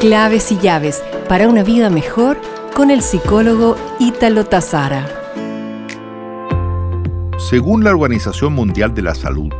[0.00, 2.40] Claves y llaves para una vida mejor
[2.74, 5.06] con el psicólogo Ítalo Tazara.
[7.36, 9.52] Según la Organización Mundial de la Salud,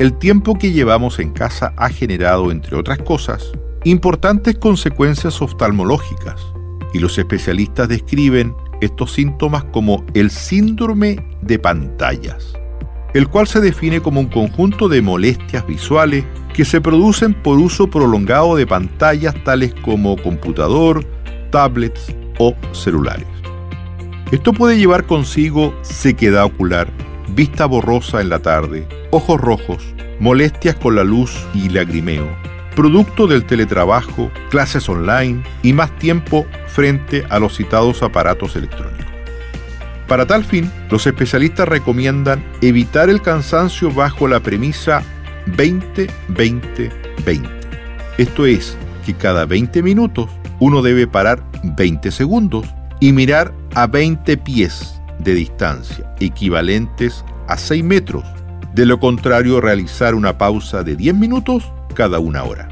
[0.00, 3.52] el tiempo que llevamos en casa ha generado, entre otras cosas,
[3.84, 6.44] importantes consecuencias oftalmológicas,
[6.92, 12.54] y los especialistas describen estos síntomas como el síndrome de pantallas,
[13.14, 16.24] el cual se define como un conjunto de molestias visuales
[16.54, 21.04] que se producen por uso prolongado de pantallas tales como computador,
[21.50, 23.26] tablets o celulares.
[24.30, 26.88] Esto puede llevar consigo sequedad ocular,
[27.28, 29.84] vista borrosa en la tarde, ojos rojos,
[30.20, 32.28] molestias con la luz y lagrimeo,
[32.76, 39.04] producto del teletrabajo, clases online y más tiempo frente a los citados aparatos electrónicos.
[40.06, 45.02] Para tal fin, los especialistas recomiendan evitar el cansancio bajo la premisa
[45.46, 47.48] 20-20-20.
[48.18, 52.66] Esto es que cada 20 minutos uno debe parar 20 segundos
[53.00, 58.24] y mirar a 20 pies de distancia, equivalentes a 6 metros.
[58.74, 62.68] De lo contrario, realizar una pausa de 10 minutos cada una hora.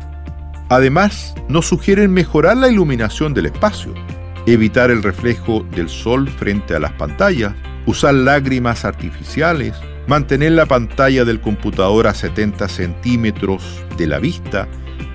[0.68, 3.94] Además, nos sugieren mejorar la iluminación del espacio,
[4.46, 7.54] evitar el reflejo del sol frente a las pantallas,
[7.86, 9.74] usar lágrimas artificiales,
[10.06, 14.68] mantener la pantalla del computador a 70 centímetros de la vista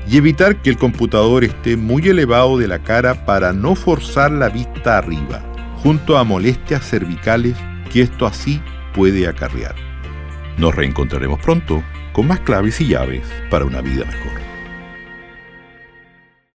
[0.10, 4.50] y evitar que el computador esté muy elevado de la cara para no forzar la
[4.50, 5.42] vista arriba,
[5.84, 7.56] junto a molestias cervicales
[7.92, 8.62] que esto así
[8.94, 9.76] puede acarrear.
[10.58, 14.57] Nos reencontraremos pronto con más claves y llaves para una vida mejor.